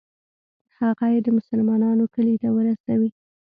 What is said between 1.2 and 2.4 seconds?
د مسلمانانو کلي